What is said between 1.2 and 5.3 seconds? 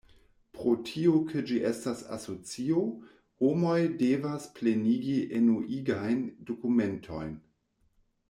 ke ĝi estas asocio, homoj devas plenigi